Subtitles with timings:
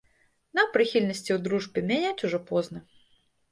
[0.59, 2.85] Нам прыхільнасці ў дружбе мяняць ўжо позна.